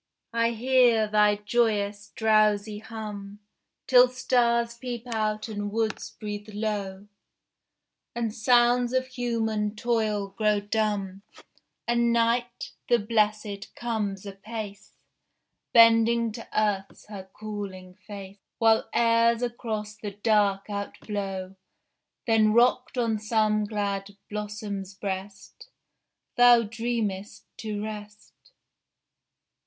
I 0.33 0.49
hear 0.53 1.07
thy 1.07 1.35
joyous, 1.35 2.07
drowsy 2.15 2.79
hum, 2.79 3.37
Till 3.85 4.07
stars 4.07 4.75
peep 4.75 5.05
out 5.05 5.47
and 5.47 5.71
woods 5.71 6.09
breathe 6.19 6.49
low, 6.55 7.05
And 8.15 8.33
sounds 8.33 8.93
of 8.93 9.05
human 9.05 9.75
toil 9.75 10.29
grow 10.29 10.59
dumb, 10.59 11.21
And 11.87 12.11
Night, 12.11 12.71
the 12.89 12.97
blessèd, 12.97 13.67
comes 13.75 14.25
apace, 14.25 14.93
Bending 15.71 16.31
to 16.31 16.47
Earth's 16.59 17.05
her 17.05 17.29
cooling 17.31 17.93
face, 17.93 18.39
While 18.57 18.89
airs 18.95 19.43
across 19.43 19.95
the 19.95 20.09
dark 20.09 20.67
outblow: 20.67 21.55
Then 22.25 22.53
rocked 22.53 22.97
on 22.97 23.19
some 23.19 23.65
glad 23.65 24.17
blossom's 24.31 24.95
breast, 24.95 25.69
Thou 26.37 26.63
dreamest 26.63 27.45
to 27.57 27.83
rest. 27.83 28.33